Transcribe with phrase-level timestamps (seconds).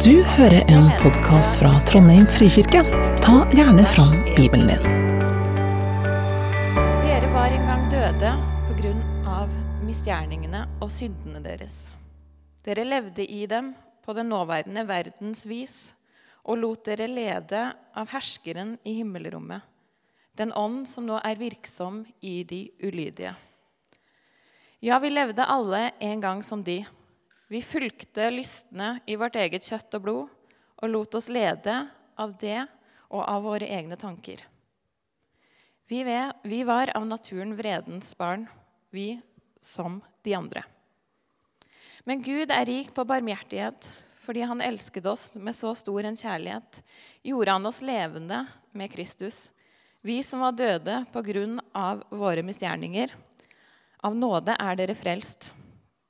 [0.00, 2.80] Du hører en podkast fra Trondheim frikirke.
[3.20, 4.84] Ta gjerne fram Bibelen din.
[7.02, 8.30] Dere var en gang døde
[8.64, 9.50] på grunn av
[9.84, 11.90] misgjerningene og syndene deres.
[12.64, 15.76] Dere levde i dem på den nåværende verdens vis
[16.48, 19.60] og lot dere lede av herskeren i himmelrommet,
[20.32, 23.34] den ånd som nå er virksom i de ulydige.
[24.80, 26.78] Ja, vi levde alle en gang som de
[27.50, 31.74] vi fulgte lystne i vårt eget kjøtt og blod og lot oss lede
[32.14, 32.60] av det
[33.10, 34.44] og av våre egne tanker.
[35.90, 36.04] Vi,
[36.46, 38.46] vi var av naturen vredens barn,
[38.94, 39.18] vi
[39.60, 40.62] som de andre.
[42.06, 43.90] Men Gud er rik på barmhjertighet.
[44.20, 46.82] Fordi han elsket oss med så stor en kjærlighet,
[47.26, 49.48] gjorde han oss levende med Kristus.
[50.06, 53.10] Vi som var døde på grunn av våre misgjerninger.
[54.06, 55.50] Av nåde er dere frelst.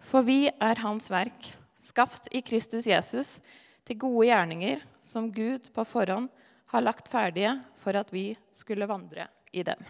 [0.00, 3.38] For vi er Hans verk, skapt i Kristus Jesus
[3.86, 6.28] til gode gjerninger som Gud på forhånd
[6.72, 9.80] har lagt ferdige for at vi skulle vandre i dem.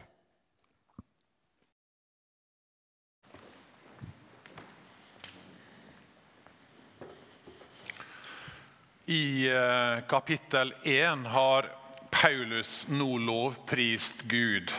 [9.10, 11.66] I eh, kapittel 1 har
[12.14, 14.70] Paulus nå lovprist Gud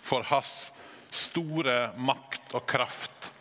[0.00, 0.70] for hans
[1.12, 3.32] store makt og kraft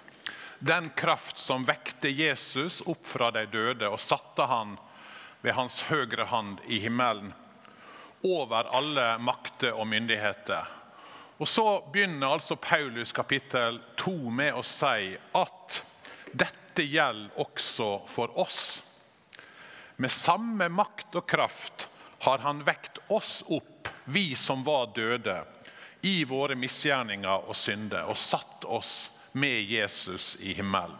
[0.59, 4.77] den kraft som vekte Jesus opp fra de døde og satte han
[5.41, 7.33] ved hans høyre hand i himmelen,
[8.25, 10.65] over alle makter og myndigheter.
[11.37, 15.81] Og Så begynner altså Paulus kapittel 2 med å si at
[16.31, 18.61] dette gjelder også for oss.
[19.97, 21.87] Med samme makt og kraft
[22.25, 25.43] har han vekt oss opp, vi som var døde,
[26.01, 28.95] i våre misgjerninger og synder, og satt oss
[29.35, 30.97] med Jesus i himmelen.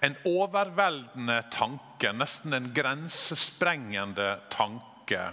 [0.00, 5.26] En overveldende tanke, nesten en grensesprengende tanke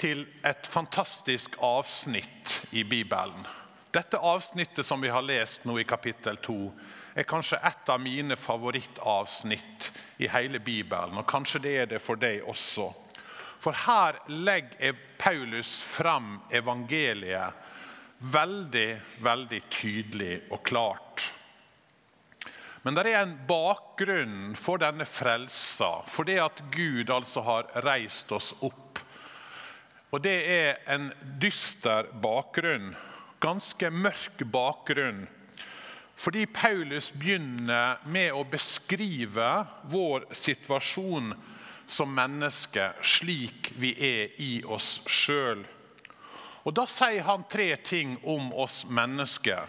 [0.00, 3.46] til et fantastisk avsnitt i Bibelen.
[3.94, 6.58] Dette avsnittet som vi har lest nå i kapittel 2,
[7.14, 11.18] er kanskje et av mine favorittavsnitt i hele Bibelen.
[11.18, 12.90] Og kanskje det er det for deg også.
[13.60, 17.69] For her legger Paulus fram evangeliet
[18.20, 21.30] veldig, veldig tydelig og klart.
[22.82, 28.32] Men det er en bakgrunn for denne frelsa, for det at Gud altså har reist
[28.32, 29.02] oss opp.
[30.10, 31.10] Og det er en
[31.40, 32.94] dyster bakgrunn,
[33.40, 35.26] ganske mørk bakgrunn.
[36.20, 39.50] Fordi Paulus begynner med å beskrive
[39.92, 41.32] vår situasjon
[41.90, 45.62] som mennesker slik vi er i oss sjøl.
[46.62, 49.68] Og Da sier han tre ting om oss mennesker.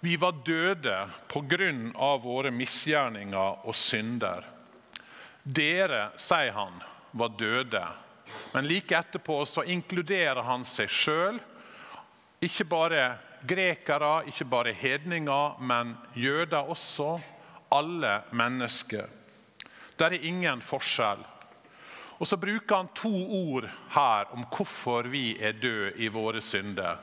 [0.00, 2.16] Vi var døde pga.
[2.16, 4.44] våre misgjerninger og synder.
[5.42, 7.86] Dere, sier han, var døde.
[8.52, 11.38] Men like etterpå så inkluderer han seg sjøl.
[12.40, 17.20] Ikke bare grekere, ikke bare hedninger, men jøder også.
[17.72, 19.06] Alle mennesker.
[19.96, 21.22] Det er ingen forskjell.
[22.22, 27.00] Og Så bruker han to ord her om hvorfor vi er døde i våre synder.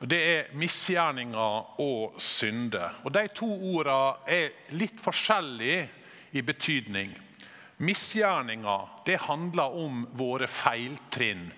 [0.00, 2.96] Det er misgjerninger og synder.
[3.04, 5.82] Og De to ordene er litt forskjellige
[6.32, 7.12] i betydning.
[7.84, 11.50] Misgjerninger det handler om våre feiltrinn.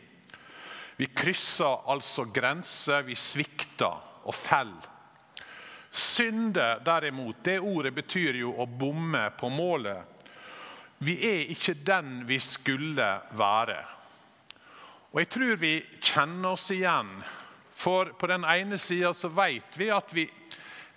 [0.96, 4.90] Vi krysser altså grenser, vi svikter og faller.
[5.94, 10.13] Synde, derimot, det ordet betyr jo å bomme på målet.
[11.04, 13.80] Vi er ikke den vi skulle være.
[15.12, 17.10] Og Jeg tror vi kjenner oss igjen.
[17.74, 20.24] For på den ene sida så vet vi at vi,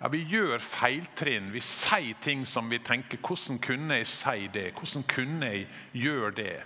[0.00, 1.52] ja, vi gjør feiltrinn.
[1.52, 4.72] Vi sier ting som vi tenker 'Hvordan kunne jeg si det?
[4.74, 6.64] Hvordan kunne jeg gjøre det?'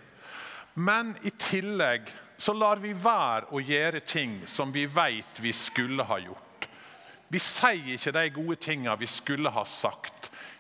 [0.75, 2.02] Men i tillegg
[2.38, 6.69] så lar vi være å gjøre ting som vi vet vi skulle ha gjort.
[7.28, 10.12] Vi sier ikke de gode tingene vi skulle ha sagt.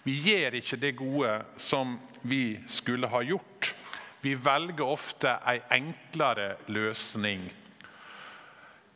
[0.02, 1.94] Vi gjør ikke det gode som
[2.26, 3.74] vi skulle ha gjort.
[4.22, 7.44] Vi velger ofte en enklere løsning.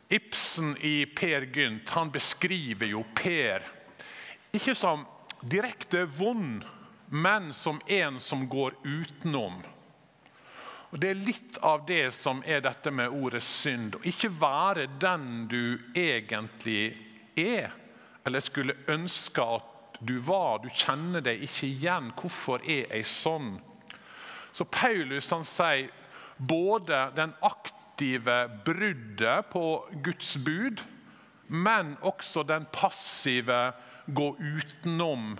[0.09, 3.65] Ibsen i Per Gynt han beskriver jo Per
[4.55, 5.03] ikke som
[5.43, 6.63] direkte vond,
[7.09, 9.59] men som en som går utenom.
[10.89, 13.97] Og Det er litt av det som er dette med ordet synd.
[13.99, 16.95] Å ikke være den du egentlig
[17.35, 17.75] er,
[18.25, 20.59] eller skulle ønske at du var.
[20.63, 22.11] Du kjenner deg ikke igjen.
[22.17, 23.57] Hvorfor er jeg sånn?
[24.51, 25.89] Så Paulus han sier
[26.37, 30.81] både den aktive bruddet på Guds bud,
[31.47, 33.71] men også den passive
[34.07, 35.37] gå utenom-greia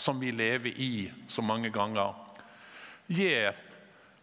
[0.00, 2.14] som vi lever i så mange ganger,
[3.10, 3.54] gjør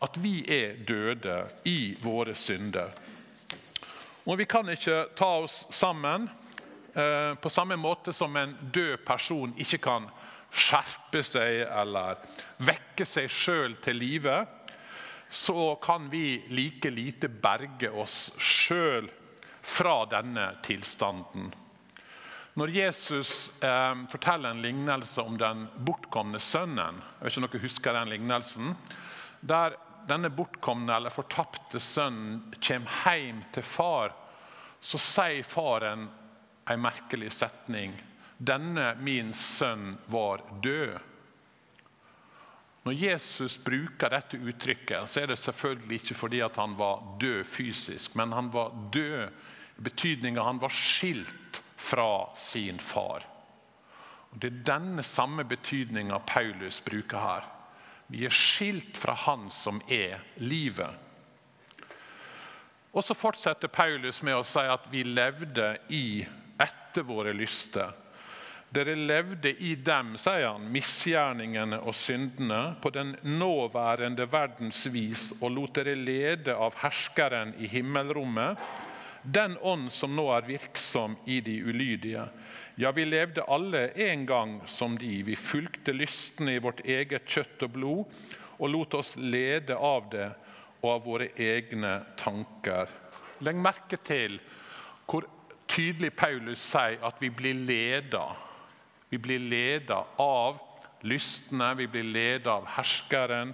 [0.02, 2.90] at vi er døde i våre synder.
[4.28, 6.30] Og Vi kan ikke ta oss sammen
[7.42, 10.08] på samme måte som en død person ikke kan
[10.50, 12.22] skjerpe seg eller
[12.66, 14.40] vekke seg sjøl til live.
[15.30, 19.10] Så kan vi like lite berge oss sjøl
[19.62, 21.52] fra denne tilstanden.
[22.58, 23.32] Når Jesus
[23.64, 28.14] eh, forteller en lignelse om den bortkomne sønnen jeg vet ikke om dere husker den
[28.14, 28.72] lignelsen,
[29.46, 29.76] der
[30.10, 34.16] denne bortkomne eller fortapte sønnen kommer hjem til far,
[34.82, 36.08] så sier faren
[36.70, 37.94] en merkelig setning.
[38.38, 41.00] 'Denne min sønn var død'.
[42.84, 48.16] Når Jesus bruker dette uttrykket, så er det selvfølgelig ikke fordi han var død fysisk,
[48.16, 49.28] men han var død
[49.78, 53.26] i betydninga han var skilt fra sin far.
[54.32, 57.44] Og Det er denne samme betydninga Paulus bruker her.
[58.08, 60.90] Vi er skilt fra Han som er livet.
[62.94, 66.26] Og Så fortsetter Paulus med å si at vi levde i
[66.60, 67.94] etter våre lyster.
[68.70, 75.54] Dere levde i dem, sier han, misgjerningene og syndene, på den nåværende verdens vis, og
[75.56, 78.60] lot dere lede av herskeren i himmelrommet,
[79.24, 82.28] den ånd som nå er virksom i de ulydige.
[82.80, 85.24] Ja, vi levde alle en gang som de.
[85.26, 88.28] Vi fulgte lystne i vårt eget kjøtt og blod
[88.58, 90.30] og lot oss lede av det
[90.84, 92.92] og av våre egne tanker.
[93.44, 94.40] Legg merke til
[95.08, 95.28] hvor
[95.68, 98.24] tydelig Paulus sier at vi blir leda.
[99.10, 100.60] Vi blir leda av
[101.08, 103.54] lystne, vi blir leda av herskeren.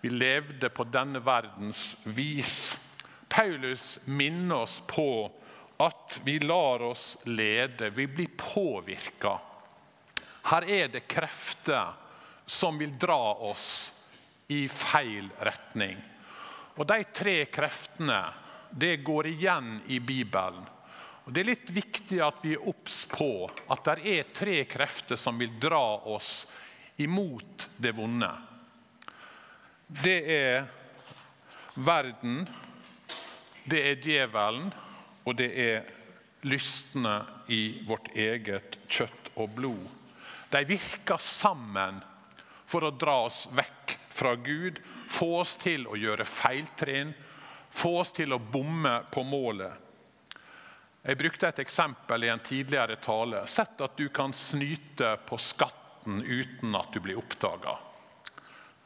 [0.00, 2.76] Vi levde på denne verdens vis.
[3.28, 5.30] Paulus minner oss på
[5.78, 9.38] at vi lar oss lede, vi blir påvirka.
[10.48, 11.92] Her er det krefter
[12.46, 13.68] som vil dra oss
[14.48, 15.98] i feil retning.
[16.78, 18.22] Og De tre kreftene
[18.70, 20.64] det går igjen i Bibelen.
[21.28, 25.18] Og Det er litt viktig at vi er obs på at det er tre krefter
[25.20, 26.46] som vil dra oss
[27.04, 28.30] imot det vonde.
[29.88, 30.62] Det er
[31.84, 32.46] verden,
[33.68, 34.70] det er djevelen,
[35.28, 35.90] og det er
[36.48, 37.18] lystne
[37.52, 39.84] i vårt eget kjøtt og blod.
[40.48, 41.98] De virker sammen
[42.64, 44.80] for å dra oss vekk fra Gud,
[45.12, 47.12] få oss til å gjøre feiltrinn,
[47.68, 49.87] få oss til å bomme på målet.
[51.02, 53.44] Jeg brukte et eksempel i en tidligere tale.
[53.46, 57.76] Sett at du kan snyte på skatten uten at du blir oppdaga.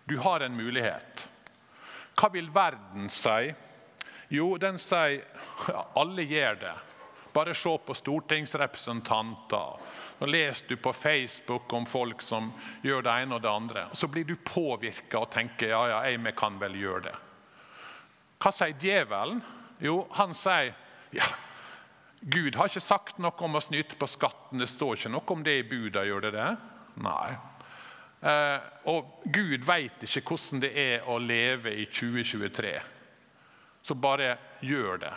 [0.05, 1.29] Du har en mulighet.
[2.19, 3.53] Hva vil verden si?
[4.33, 5.23] Jo, den sier
[5.69, 6.75] ja, alle gjør det.
[7.33, 9.77] Bare se på stortingsrepresentanter.
[10.21, 12.51] Nå leser du på Facebook om folk som
[12.85, 13.87] gjør det ene og det andre.
[13.91, 17.15] Og så blir du påvirka og tenker ja, ja, jeg kan vel gjøre det.
[18.43, 19.41] Hva sier djevelen?
[19.81, 20.75] Jo, han sier
[21.17, 21.27] ja,
[22.23, 24.63] Gud har ikke sagt noe om å snyte på skatten.
[24.63, 26.05] Det står ikke noe om det i buda.
[26.07, 26.49] Gjør det det?
[27.03, 27.33] Nei.
[28.23, 32.77] Eh, og Gud veit ikke hvordan det er å leve i 2023
[33.83, 35.13] så bare gjør det.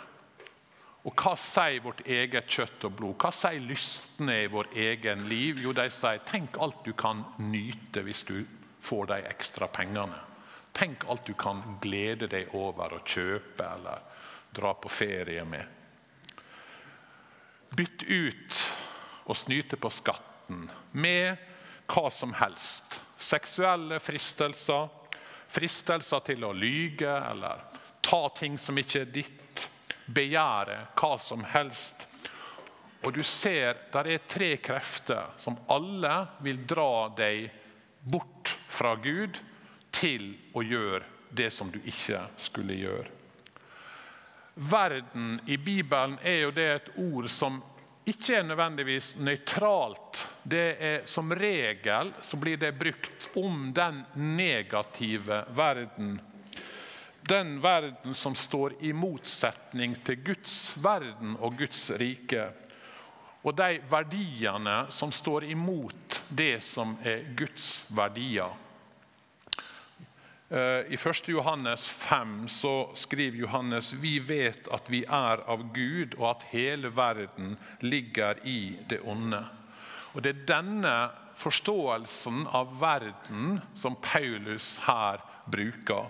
[1.06, 3.14] Og hva sier vårt eget kjøtt og blod?
[3.22, 5.60] Hva sier lystne i vår egen liv?
[5.62, 8.40] Jo, de sier tenk alt du kan nyte hvis du
[8.82, 10.18] får de ekstra pengene.
[10.74, 14.02] Tenk alt du kan glede deg over å kjøpe eller
[14.56, 15.85] dra på ferie med.
[17.74, 18.60] Bytt ut
[19.26, 21.36] å snyte på skatten med
[21.90, 23.00] hva som helst.
[23.16, 24.88] Seksuelle fristelser,
[25.48, 27.64] fristelser til å lyge eller
[28.04, 29.66] ta ting som ikke er ditt,
[30.06, 32.06] begjære hva som helst.
[33.02, 37.48] Og du ser der er tre krefter som alle vil dra deg
[38.06, 39.38] bort fra Gud
[39.94, 41.04] til å gjøre
[41.36, 43.15] det som du ikke skulle gjøre.
[44.56, 47.58] Verden i Bibelen er jo det et ord som
[48.06, 50.22] ikke er nødvendigvis nøytralt.
[50.42, 56.20] Det er Som regel så blir det brukt om den negative verden
[57.28, 62.52] den verden som står i motsetning til Guds verden og Guds rike.
[63.46, 68.50] og de verdiene som står imot det som er Guds verdier.
[70.48, 70.58] Eh,
[70.92, 71.28] I 1.
[71.28, 76.92] Johannes 5 så skriver Johannes vi vet at vi er av Gud, og at hele
[76.94, 79.42] verden ligger i det onde.
[80.14, 80.94] Og Det er denne
[81.36, 86.08] forståelsen av verden som Paulus her bruker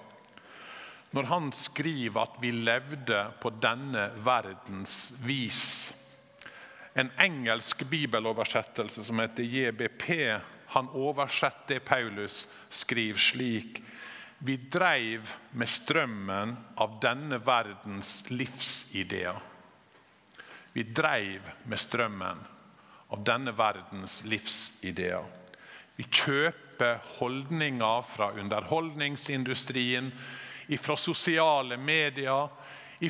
[1.16, 5.62] når han skriver at vi levde på denne verdens vis.
[6.93, 10.11] En engelsk bibeloversettelse som heter JBP,
[10.75, 13.81] han oversetter det Paulus skriver slik.
[14.38, 19.38] Vi dreiv med strømmen av denne verdens livsideer.
[20.73, 22.43] Vi dreiv med strømmen
[23.09, 25.25] av denne verdens livsideer.
[25.97, 30.11] Vi kjøper holdninger fra underholdningsindustrien
[30.83, 32.50] fra sosiale medier,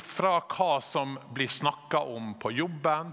[0.02, 3.10] fra hva som blir snakka om på jobben.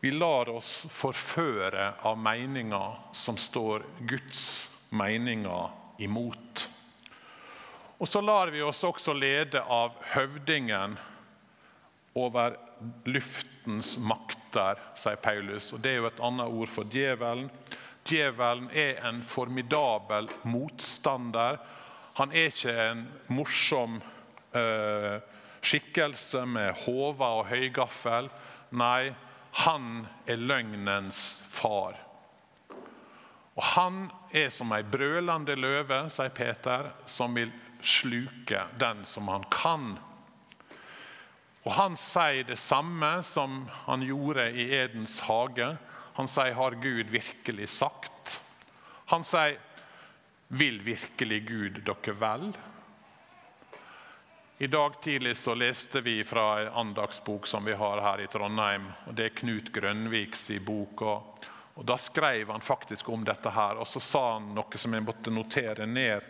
[0.00, 4.44] Vi lar oss forføre av meninger som står Guds
[4.92, 6.68] meninger imot.
[7.96, 10.98] Og så lar vi oss også lede av høvdingen
[12.16, 12.58] over
[13.08, 15.72] luftens makter, sier Paulus.
[15.72, 17.48] Og Det er jo et annet ord for djevelen.
[18.06, 21.58] Djevelen er en formidabel motstander
[22.16, 23.98] han er ikke en morsom
[24.56, 25.16] eh,
[25.60, 28.30] skikkelse med håver og høygaffel.
[28.80, 29.12] Nei,
[29.66, 31.20] han er løgnens
[31.52, 31.98] far.
[33.56, 39.46] Og Han er som ei brølende løve, sier Peter, som vil sluke den som han
[39.52, 39.96] kan.
[41.64, 45.76] Og Han sier det samme som han gjorde i Edens hage.
[46.14, 48.40] Han sier 'Har Gud virkelig sagt?'
[49.06, 49.58] Han sier
[50.48, 52.52] vil virkelig Gud dere vel?
[54.58, 58.86] I dag tidlig så leste vi fra en andagsbok som vi har her i Trondheim.
[59.06, 61.02] og Det er Knut Grønviks bok.
[61.02, 64.94] Og, og Da skrev han faktisk om dette her, og så sa han noe som
[64.96, 66.24] jeg måtte notere ned.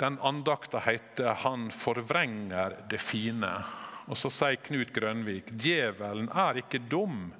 [0.00, 3.64] Den andakta heter 'Han forvrenger det fine'.
[4.08, 7.34] Og Så sier Knut Grønvik djevelen er ikke dum.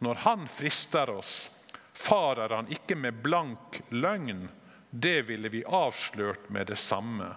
[0.00, 1.50] Når han frister oss,
[1.94, 4.48] Farer han ikke med blank løgn,
[4.90, 7.28] det ville vi avslørt med det samme.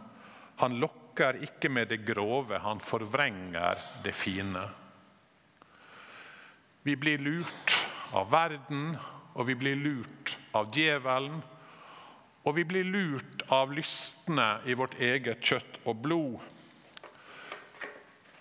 [0.58, 4.63] Han lokker ikke med det grove, han forvrenger det fine.
[6.84, 7.77] Vi blir lurt
[8.16, 8.96] av verden,
[9.38, 11.42] og vi blir lurt av djevelen.
[12.48, 16.38] Og vi blir lurt av lystne i vårt eget kjøtt og blod.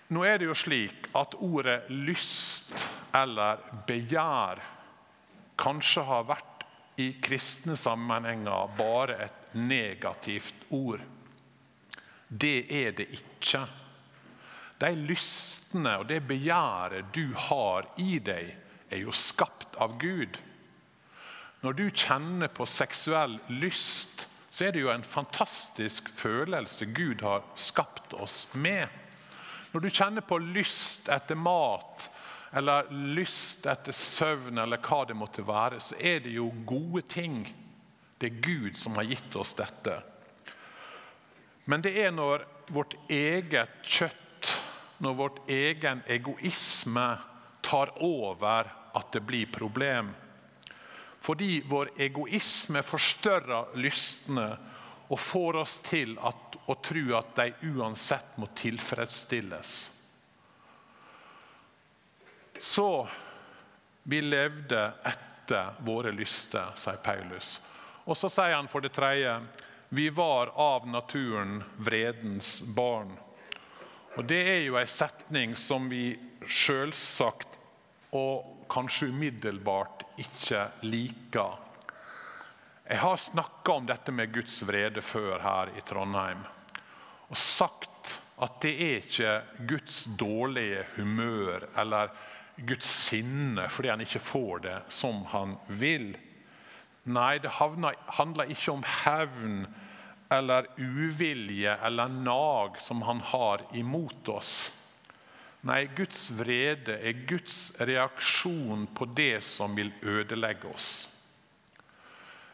[0.07, 2.71] Nå er det jo slik at ordet lyst
[3.15, 4.61] eller begjær
[5.59, 6.63] kanskje har vært
[7.01, 11.03] i kristne sammenhenger bare et negativt ord.
[12.27, 13.65] Det er det ikke.
[14.79, 18.55] De lystne og det begjæret du har i deg,
[18.89, 20.39] er jo skapt av Gud.
[21.61, 27.43] Når du kjenner på seksuell lyst, så er det jo en fantastisk følelse Gud har
[27.55, 28.87] skapt oss med.
[29.73, 32.07] Når du kjenner på lyst etter mat,
[32.55, 37.41] eller lyst etter søvn, eller hva det måtte være, så er det jo gode ting.
[38.17, 39.99] Det er Gud som har gitt oss dette.
[41.67, 44.53] Men det er når vårt eget kjøtt,
[45.03, 47.09] når vårt egen egoisme
[47.61, 50.13] tar over, at det blir problem.
[51.19, 54.47] Fordi vår egoisme forstørrer lystne
[55.07, 59.75] og får oss til at, å tro at de uansett må tilfredsstilles.
[62.59, 63.07] Så
[64.03, 67.57] vi levde etter våre lyster, sier Paulus.
[68.07, 69.39] Og så sier han for det tredje
[69.89, 73.13] vi var av naturen vredens barn.
[74.17, 77.59] Og Det er jo en setning som vi selvsagt
[78.17, 81.57] og kanskje umiddelbart ikke liker.
[82.87, 86.45] Jeg har snakka om dette med Guds vrede før her i Trondheim.
[87.27, 89.33] Og sagt at det er ikke
[89.67, 92.13] Guds dårlige humør eller
[92.57, 96.13] Guds sinne fordi han ikke får det som han vil.
[97.07, 99.61] Nei, det handler ikke om hevn
[100.33, 104.53] eller uvilje eller nag som han har imot oss.
[105.67, 110.91] Nei, Guds vrede er Guds reaksjon på det som vil ødelegge oss.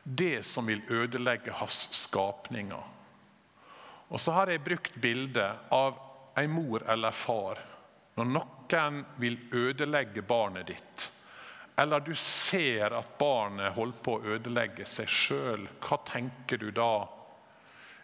[0.03, 2.83] Det som vil ødelegge hans skapninger.
[4.09, 5.99] Og så har jeg brukt bildet av
[6.37, 7.61] en mor eller far.
[8.17, 11.09] Når noen vil ødelegge barnet ditt,
[11.77, 17.05] eller du ser at barnet holder på å ødelegge seg sjøl, hva tenker du da?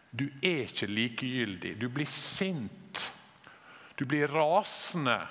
[0.10, 1.75] Du er ikke likegyldig.
[1.78, 2.88] Du blir sint.
[4.00, 5.27] Du blir rasende.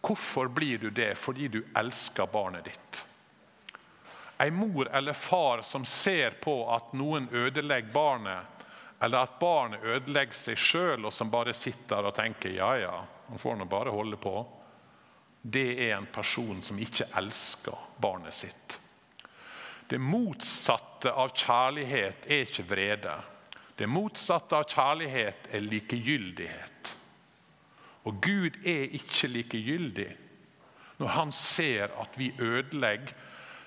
[0.00, 1.14] Hvorfor blir du det?
[1.14, 3.06] Fordi du elsker barnet ditt.
[4.38, 8.66] En mor eller far som ser på at noen ødelegger barnet,
[8.98, 12.96] eller at barnet ødelegger seg sjøl, og som bare sitter og tenker ja, ja,
[13.28, 14.34] han får nå bare holde på,
[15.42, 18.80] det er en person som ikke elsker barnet sitt.
[19.86, 23.18] Det motsatte av kjærlighet er ikke vrede.
[23.78, 26.96] Det motsatte av kjærlighet er likegyldighet.
[28.04, 30.10] Og Gud er ikke likegyldig
[31.00, 33.14] når han ser at vi ødelegger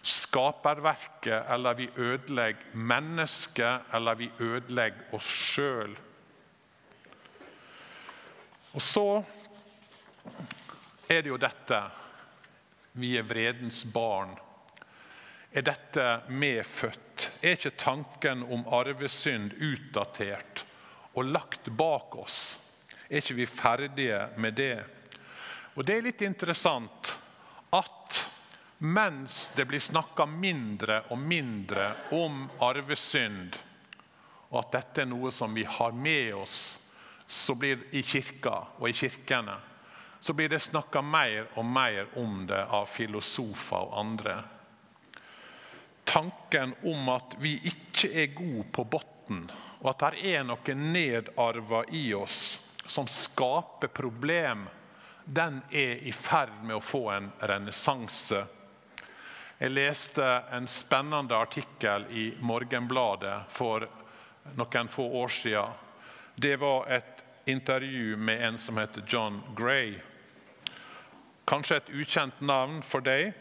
[0.04, 5.96] skaperverket, eller vi ødelegger mennesket, eller vi ødelegger oss sjøl.
[8.74, 9.24] Og så
[11.10, 11.82] er det jo dette
[12.94, 14.36] Vi er vredens barn.
[15.52, 17.32] Er dette medfødt?
[17.42, 20.62] Er ikke tanken om arvesynd utdatert
[21.16, 22.73] og lagt bak oss?
[23.14, 24.84] Er ikke vi ferdige med det.
[25.76, 27.14] Og Det er litt interessant
[27.74, 28.22] at
[28.84, 33.56] mens det blir snakka mindre og mindre om arvesynd,
[34.52, 36.84] og at dette er noe som vi har med oss
[37.28, 39.56] så blir i kirka og i kirkene,
[40.20, 44.36] så blir det snakka mer og mer om det av filosofer og andre.
[46.06, 49.48] Tanken om at vi ikke er gode på bunnen,
[49.82, 54.68] og at det er noe nedarva i oss, som skaper problem,
[55.26, 58.44] den er i ferd med å få en renessanse.
[59.58, 63.86] Jeg leste en spennende artikkel i Morgenbladet for
[64.58, 65.78] noen få år siden.
[66.36, 69.96] Det var et intervju med en som heter John Gray.
[71.46, 73.34] Kanskje et ukjent navn for deg,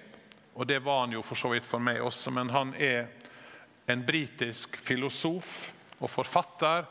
[0.54, 2.30] og det var han jo for så vidt for meg også.
[2.30, 3.08] Men han er
[3.90, 6.86] en britisk filosof og forfatter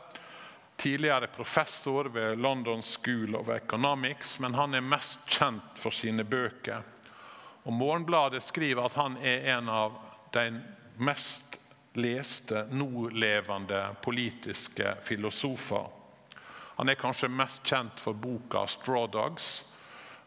[0.76, 6.82] tidligere professor ved London School of Economics, men han er mest kjent for sine bøker.
[7.62, 9.98] Og Morgenbladet skriver at han er en av
[10.34, 10.46] de
[10.98, 11.58] mest
[11.94, 15.86] leste nålevende politiske filosofer.
[16.76, 19.76] Han er kanskje mest kjent for boka 'Straw Dogs',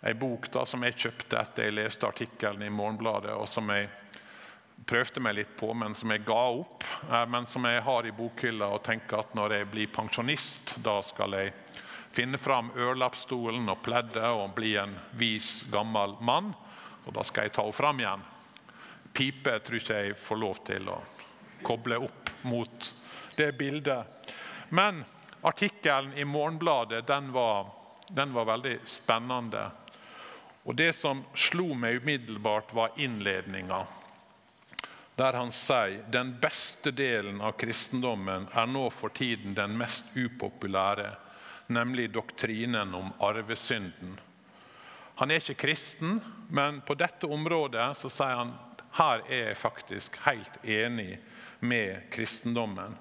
[0.01, 3.89] en bok da som jeg kjøpte etter jeg leste artikkelen i Morgenbladet, og som jeg
[4.85, 6.83] prøvde meg litt på, men som jeg ga opp.
[7.09, 10.99] Eh, men som jeg har i bokhylla og tenker at når jeg blir pensjonist, da
[11.05, 11.53] skal jeg
[12.15, 16.53] finne fram ørlappstolen og pleddet og bli en vis, gammel mann.
[17.05, 18.25] Og da skal jeg ta henne fram igjen.
[19.15, 20.99] Pipe tror ikke jeg får lov til å
[21.65, 22.91] koble opp mot
[23.37, 24.31] det bildet.
[24.75, 25.03] Men
[25.45, 27.69] artikkelen i Morgenbladet den var,
[28.09, 29.69] den var veldig spennende.
[30.65, 33.83] Og Det som slo meg umiddelbart, var innledninga
[35.15, 41.13] der han sier den beste delen av kristendommen er nå for tiden den mest upopulære,
[41.67, 44.19] nemlig doktrinen om arvesynden.
[45.15, 46.19] Han er ikke kristen,
[46.51, 48.53] men på dette området så sier han
[48.95, 51.17] her er jeg faktisk helt enig
[51.59, 52.95] med kristendommen.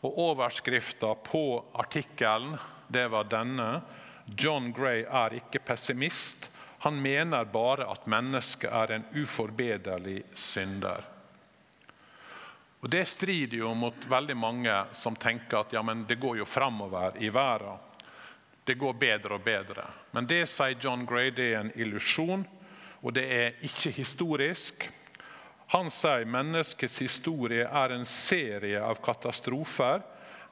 [0.00, 1.44] Og Overskrifta på
[1.78, 2.56] artikkelen
[2.88, 3.82] det var denne.
[4.38, 6.48] John Gray er ikke pessimist.
[6.86, 11.04] Han mener bare at mennesket er en uforbederlig synder.
[12.80, 16.48] Og Det strider jo mot veldig mange som tenker at ja, men det går jo
[16.48, 17.76] framover i verden.
[18.64, 19.84] Det går bedre og bedre.
[20.12, 22.44] Men det sier John Gray, det er en illusjon,
[23.00, 24.86] og det er ikke historisk.
[25.74, 30.00] Han sier menneskets historie er en serie av katastrofer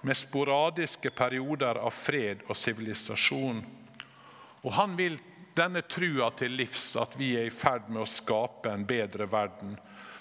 [0.01, 3.65] med sporadiske perioder av fred og sivilisasjon.
[4.63, 5.19] Og Han vil
[5.57, 9.79] denne trua til livs, at vi er i ferd med å skape en bedre verden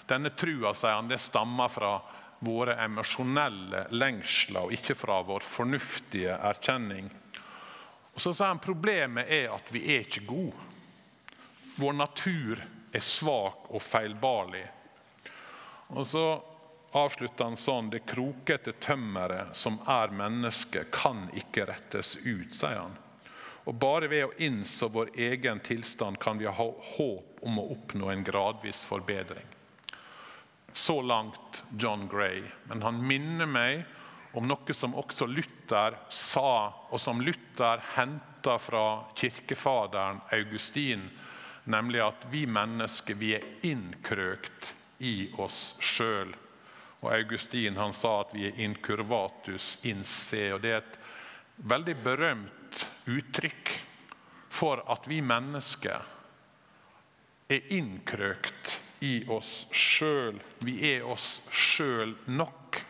[0.08, 1.98] denne trua sier han, det stammer fra
[2.38, 7.10] våre emosjonelle lengsler og ikke fra vår fornuftige erkjenning.
[8.14, 10.68] Og så sier han Problemet er at vi er ikke gode.
[11.78, 14.64] Vår natur er svak og feilbarlig.
[15.94, 16.24] Og så
[16.98, 22.96] avslutter han sånn Det krokete tømmeret som er mennesket, kan ikke rettes ut, sier han.
[23.68, 28.08] Og Bare ved å innse vår egen tilstand kan vi ha håp om å oppnå
[28.10, 29.57] en gradvis forbedring.
[30.72, 32.42] Så langt John Gray.
[32.64, 33.84] Men han minner meg
[34.32, 41.08] om noe som også Luther sa, og som Luther henta fra kirkefaderen Augustin,
[41.64, 46.34] nemlig at vi mennesker vi er innkrøkt i oss sjøl.
[47.00, 50.52] Og Augustin han sa at vi er incurvatus in se.
[50.52, 50.98] og Det er et
[51.56, 53.74] veldig berømt uttrykk
[54.48, 56.14] for at vi mennesker
[57.48, 60.38] er innkrøkt i oss sjøl.
[60.64, 62.80] Vi er oss sjøl nok,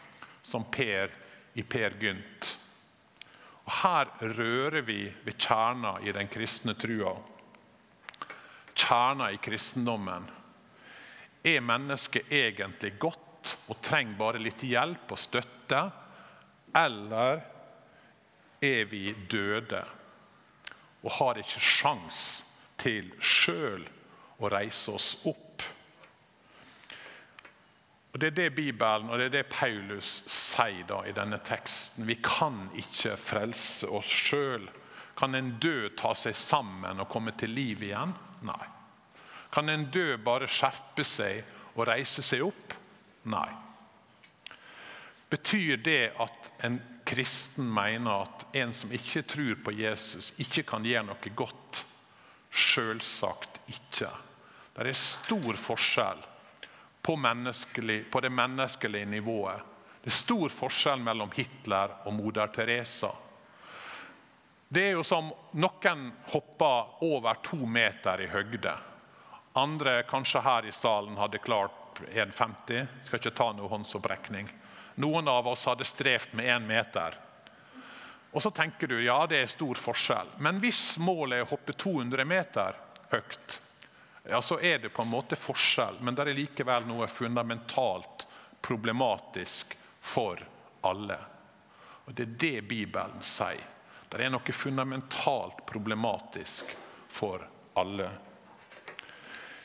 [0.42, 1.12] som Per
[1.58, 2.54] i Per Gynt.
[3.68, 7.16] Og Her rører vi ved kjerna i den kristne trua.
[8.78, 10.28] kjerna i kristendommen.
[11.42, 15.80] Er mennesket egentlig godt og trenger bare litt hjelp og støtte?
[16.76, 17.42] Eller
[18.62, 19.82] er vi døde
[21.02, 22.22] og har ikke sjans
[22.78, 23.84] til sjøl
[24.38, 25.47] å reise oss opp?
[28.18, 32.02] Og Det er det Bibelen og det er det Paulus sier da i denne teksten.
[32.02, 34.64] Vi kan ikke frelse oss sjøl.
[35.14, 38.10] Kan en død ta seg sammen og komme til liv igjen?
[38.42, 38.64] Nei.
[39.54, 41.44] Kan en død bare skjerpe seg
[41.76, 42.74] og reise seg opp?
[43.30, 43.52] Nei.
[45.30, 50.82] Betyr det at en kristen mener at en som ikke tror på Jesus, ikke kan
[50.82, 51.84] gjøre noe godt?
[52.50, 54.10] Selvsagt ikke.
[54.74, 56.26] Det er stor forskjell
[57.08, 57.16] på,
[58.10, 59.60] på det menneskelige nivået.
[60.02, 63.10] Det er stor forskjell mellom Hitler og moder Teresa.
[64.68, 68.74] Det er jo som noen hopper over to meter i høgde.
[69.56, 72.84] Andre kanskje her i salen hadde klart 1,50.
[73.06, 74.50] Skal ikke ta noe håndsopprekning.
[75.00, 77.16] Noen av oss hadde strevd med én meter.
[78.36, 80.36] Og så tenker du ja, det er stor forskjell.
[80.44, 82.76] Men hvis målet er å hoppe 200 meter
[83.14, 83.60] høyt,
[84.28, 88.26] ja, så er det på en måte forskjell, men det er likevel noe fundamentalt
[88.60, 90.42] problematisk for
[90.84, 91.16] alle.
[92.04, 93.64] Og Det er det Bibelen sier.
[94.08, 96.70] Det er noe fundamentalt problematisk
[97.08, 97.44] for
[97.76, 98.08] alle.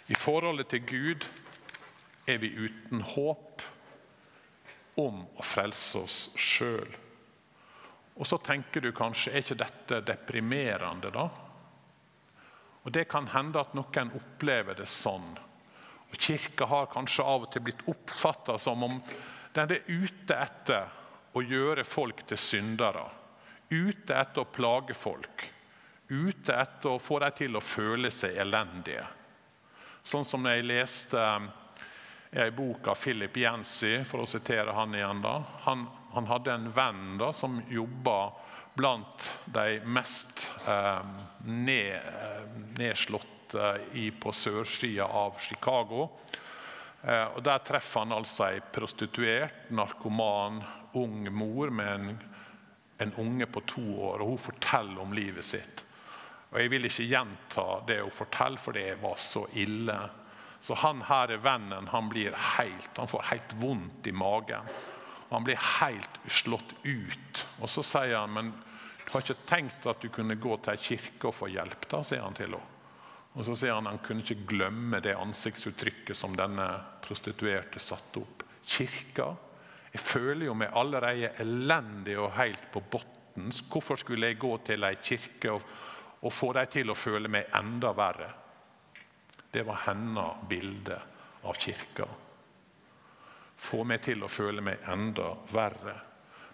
[0.08, 1.28] I forholdet til Gud
[2.28, 3.64] er vi uten håp
[5.00, 6.92] om å frelse oss sjøl.
[8.16, 11.30] Og så tenker du kanskje er ikke dette deprimerende, da?
[12.84, 15.32] Og Det kan hende at noen opplever det sånn.
[16.12, 19.00] Og Kirka har kanskje av og til blitt oppfatta som om
[19.54, 20.92] den er ute etter
[21.34, 23.06] å gjøre folk til syndere.
[23.70, 25.48] Ute etter å plage folk.
[26.10, 29.06] Ute etter å få dem til å føle seg elendige.
[30.04, 31.20] Sånn som jeg leste
[32.34, 35.22] i ei bok av Philip Jensi, for å sitere han igjen.
[35.22, 35.38] da.
[35.66, 38.34] Han, han hadde en venn da, som jobba
[38.74, 41.00] blant de mest eh,
[41.70, 42.44] eh,
[42.78, 43.80] nedslåtte
[44.20, 46.10] på sørsida av Chicago.
[47.02, 52.20] Eh, og Der treffer han altså ei prostituert, narkoman, ung mor med en,
[52.98, 54.22] en unge på to år.
[54.22, 55.86] og Hun forteller om livet sitt.
[56.54, 60.00] Og Jeg vil ikke gjenta det hun forteller, for det var så ille.
[60.64, 64.70] Så han her er vennen han helt, han får helt vondt i magen.
[65.34, 67.48] Han blir helt slått ut.
[67.60, 68.52] Og Så sier han men
[69.04, 71.88] du har ikke tenkt at du kunne gå til ei kirke og få hjelp.
[71.90, 72.62] da, sier han til henne.
[73.34, 76.68] Og Så sier han han kunne ikke glemme det ansiktsuttrykket som denne
[77.02, 78.44] prostituerte satte opp.
[78.66, 79.34] Kirka?
[79.94, 83.52] Jeg føler jo meg allerede elendig og helt på bunnen.
[83.70, 85.66] Hvorfor skulle jeg gå til ei kirke og,
[86.22, 88.30] og få dem til å føle meg enda verre?
[89.54, 91.02] Det var hennes bilde
[91.44, 92.06] av kirka
[93.64, 95.96] få meg til å føle meg enda verre.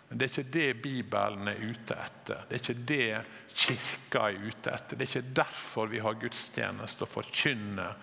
[0.09, 2.45] Men det er ikke det Bibelen er ute etter.
[2.49, 3.09] Det er ikke det
[3.53, 4.97] Kirka er ute etter.
[4.97, 7.99] Det er ikke derfor vi har gudstjeneste og forkynner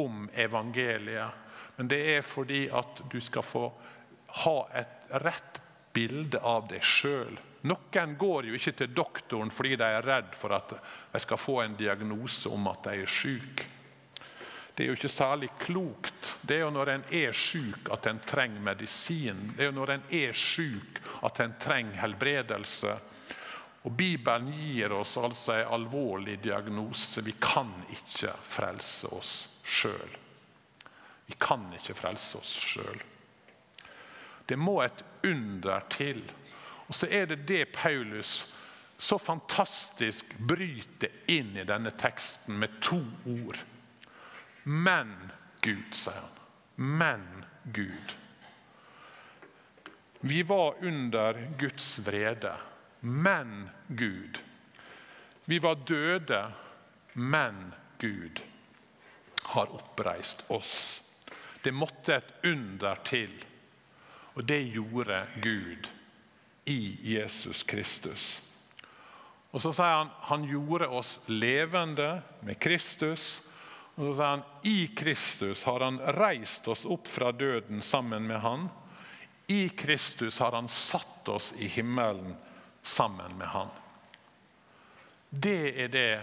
[0.00, 1.42] om evangeliet.
[1.76, 3.66] Men det er fordi at du skal få
[4.44, 5.60] ha et rett
[5.94, 7.36] bilde av deg sjøl.
[7.68, 10.74] Noen går jo ikke til doktoren fordi de er redd for at
[11.12, 13.68] de skal få en diagnose om at de er syke.
[14.74, 16.34] Det er jo ikke særlig klokt.
[16.42, 19.52] Det er jo når en er syk at en trenger medisin.
[19.54, 22.96] Det er jo når en er syk at en trenger helbredelse.
[23.84, 27.22] Og Bibelen gir oss altså en alvorlig diagnose.
[27.22, 30.16] Vi kan ikke frelse oss sjøl.
[31.26, 33.02] Vi kan ikke frelse oss sjøl.
[34.48, 36.24] Det må et under til.
[36.88, 38.50] Og så er det det Paulus
[38.98, 43.00] så fantastisk bryter inn i denne teksten med to
[43.36, 43.62] ord.
[44.64, 46.30] Men Gud, sier han.
[46.76, 48.16] Men Gud.
[50.20, 52.56] Vi var under Guds vrede,
[53.00, 54.40] men Gud.
[55.44, 56.52] Vi var døde,
[57.12, 58.40] men Gud
[59.42, 61.00] har oppreist oss.
[61.62, 63.32] Det måtte et under til,
[64.34, 65.90] og det gjorde Gud
[66.64, 68.50] i Jesus Kristus.
[69.52, 73.53] Og Så sier han han gjorde oss levende med Kristus
[73.94, 78.40] og så sier han i Kristus har han reist oss opp fra døden sammen med
[78.42, 78.68] han.
[79.46, 82.34] I Kristus har han satt oss i himmelen
[82.82, 83.70] sammen med han.
[85.30, 86.20] Det er det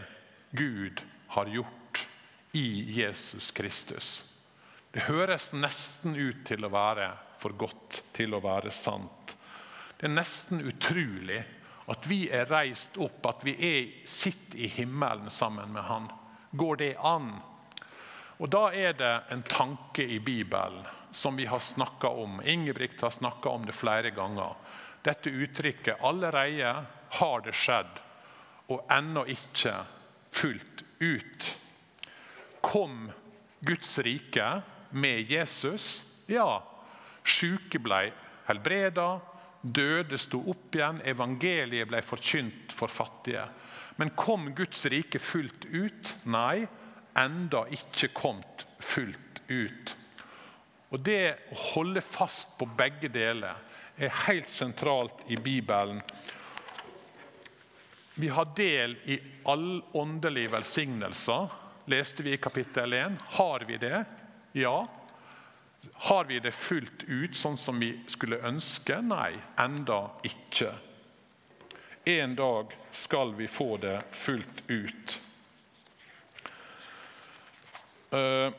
[0.52, 2.08] Gud har gjort
[2.52, 4.10] i Jesus Kristus.
[4.92, 7.08] Det høres nesten ut til å være
[7.40, 9.38] for godt til å være sant.
[9.96, 11.40] Det er nesten utrolig
[11.92, 16.12] at vi er reist opp, at vi er, sitter i himmelen sammen med Han.
[16.52, 17.32] Går det an?
[18.42, 22.42] Og Da er det en tanke i Bibelen som vi har snakka om.
[22.42, 24.56] Ingebrigt har snakka om det flere ganger.
[25.04, 28.02] Dette uttrykket 'allerede har det skjedd',
[28.70, 29.86] og ennå ikke
[30.32, 31.58] fullt ut.
[32.62, 33.12] Kom
[33.60, 36.04] Guds rike med Jesus?
[36.28, 36.64] Ja.
[37.24, 38.12] Sjuke ble
[38.48, 39.20] helbreda,
[39.62, 43.46] døde sto opp igjen, evangeliet ble forkynt for fattige.
[43.98, 46.16] Men kom Guds rike fullt ut?
[46.26, 46.68] Nei,
[47.18, 49.96] enda ikke kommet fullt ut.
[50.92, 53.60] Og Det å holde fast på begge deler
[54.02, 56.02] er helt sentralt i Bibelen.
[58.16, 61.48] Vi har del i all åndelige velsignelser,
[61.92, 63.16] leste vi i kapittel 1.
[63.38, 64.04] Har vi det?
[64.52, 64.88] Ja.
[65.94, 69.00] Har vi det fullt ut sånn som vi skulle ønske?
[69.02, 70.74] Nei, enda ikke.
[72.06, 75.20] En dag skal vi få det fullt ut.
[78.12, 78.52] Uh,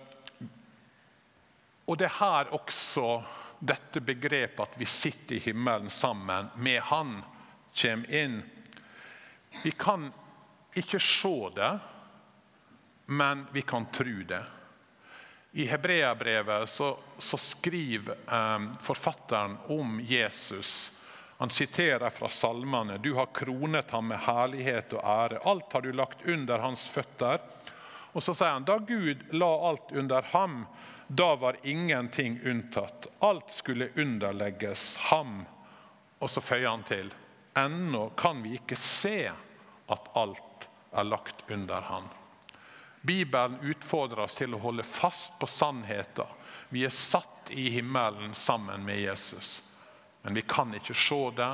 [1.85, 3.07] og det er her også
[3.63, 7.21] dette begrepet at vi sitter i himmelen sammen med Han,
[7.75, 8.41] kommer inn.
[9.63, 10.09] Vi kan
[10.75, 11.71] ikke se det,
[13.07, 14.43] men vi kan tro det.
[15.53, 21.05] I Hebreabrevet så, så skriver eh, forfatteren om Jesus.
[21.39, 22.97] Han siterer fra salmene.
[22.99, 25.43] Du har kronet ham med herlighet og ære.
[25.45, 27.43] Alt har du lagt under hans føtter.
[28.13, 30.67] Og så sier han da Gud la alt under ham,
[31.09, 33.07] da var ingenting unntatt.
[33.19, 35.43] Alt skulle underlegges ham.
[36.19, 37.13] Og så føyer han til
[37.55, 39.31] ennå kan vi ikke se
[39.93, 42.09] at alt er lagt under ham.
[43.03, 46.29] Bibelen utfordrer oss til å holde fast på sannheten.
[46.69, 49.73] Vi er satt i himmelen sammen med Jesus.
[50.23, 51.51] Men vi kan ikke se det,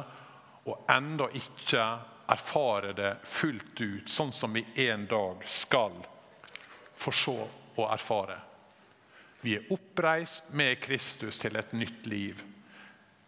[0.68, 1.86] og ennå ikke
[2.28, 5.96] erfare det fullt ut, sånn som vi en dag skal
[6.98, 7.38] få så
[7.78, 8.40] å erfare.
[9.40, 12.42] Vi er oppreist med Kristus til et nytt liv.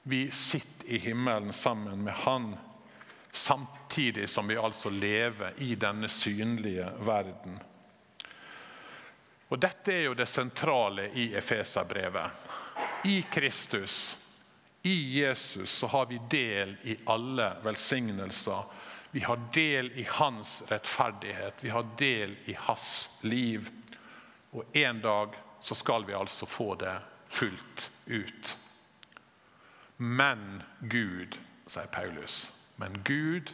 [0.02, 2.56] Vi sitter i himmelen sammen med Han,
[3.32, 7.60] samtidig som vi altså lever i denne synlige verden.
[9.50, 12.50] Og Dette er jo det sentrale i Efeserbrevet.
[13.04, 14.26] I Kristus,
[14.82, 18.62] i Jesus, så har vi del i alle velsignelser.
[19.10, 23.70] Vi har del i hans rettferdighet, vi har del i hans liv.
[24.50, 26.94] Og en dag så skal vi altså få det
[27.26, 28.56] fullt ut.
[29.96, 32.46] Men Gud, sier Paulus.
[32.78, 33.52] Men Gud,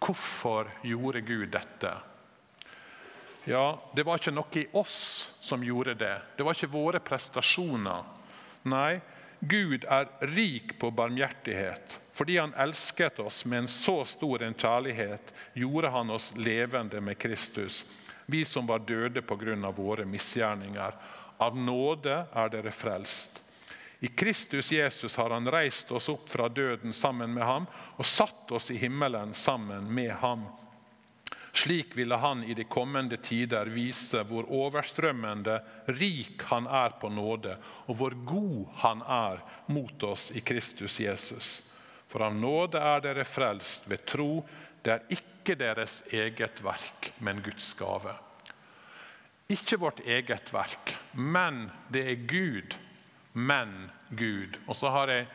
[0.00, 1.96] hvorfor gjorde Gud dette?
[3.44, 5.00] Ja, Det var ikke noe i oss
[5.40, 6.16] som gjorde det.
[6.36, 8.04] Det var ikke våre prestasjoner.
[8.68, 9.00] Nei,
[9.40, 12.00] Gud er rik på barmhjertighet.
[12.12, 17.18] Fordi han elsket oss med en så stor en kjærlighet, gjorde han oss levende med
[17.18, 17.84] Kristus.
[18.26, 19.70] Vi som var døde pga.
[19.70, 20.92] våre misgjerninger.
[21.38, 23.40] Av nåde er dere frelst.
[24.00, 28.52] I Kristus Jesus har han reist oss opp fra døden sammen med ham og satt
[28.52, 30.46] oss i himmelen sammen med ham.
[31.52, 35.58] Slik ville han i de kommende tider vise hvor overstrømmende
[35.98, 37.56] rik han er på nåde,
[37.90, 41.50] og hvor god han er mot oss i Kristus Jesus.
[42.10, 44.44] For av nåde er dere frelst ved tro.
[44.82, 48.14] Det er ikke deres eget verk, men Guds gave.
[49.50, 52.78] Ikke vårt eget verk, men det er Gud.
[53.32, 54.58] Men Gud.
[54.66, 55.28] Og så har jeg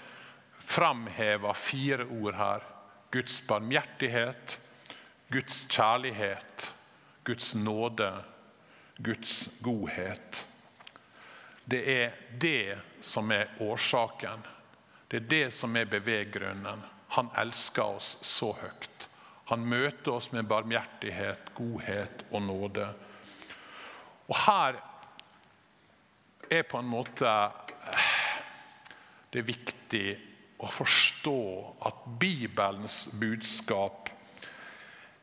[0.60, 2.64] framheva fire ord her.
[3.12, 4.60] Guds barmhjertighet,
[5.36, 6.74] Guds kjærlighet,
[7.28, 8.24] Guds nåde,
[9.04, 10.48] Guds godhet.
[11.66, 14.46] Det er det som er årsaken.
[15.12, 16.86] Det er det som er beveggrunnen.
[17.18, 19.10] Han elsker oss så høyt.
[19.52, 22.88] Han møter oss med barmhjertighet, godhet og nåde.
[24.28, 24.80] Og her
[26.52, 27.36] er på en måte
[29.34, 30.08] Det er viktig
[30.64, 31.40] å forstå
[31.90, 34.05] at Bibelens budskap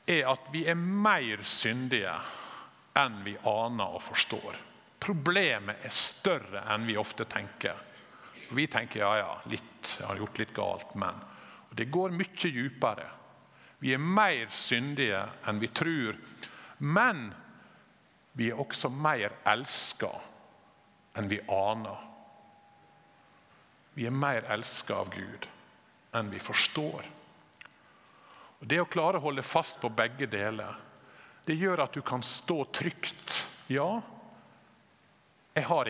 [0.06, 2.14] er at vi er mer syndige
[2.98, 4.58] enn vi aner og forstår.
[5.02, 7.78] Problemet er større enn vi ofte tenker.
[8.52, 11.28] Vi tenker ja, ja, litt, jeg har gjort litt galt, men
[11.72, 13.06] og Det går mye dypere.
[13.80, 16.18] Vi er mer syndige enn vi tror.
[16.84, 17.30] Men
[18.36, 20.10] vi er også mer elska
[21.16, 22.04] enn vi aner.
[23.96, 25.48] Vi er mer elska av Gud
[26.16, 27.08] enn vi forstår.
[28.62, 30.76] Og Det å klare å holde fast på begge deler,
[31.44, 33.40] det gjør at du kan stå trygt.
[33.66, 33.98] Ja,
[35.52, 35.80] jeg har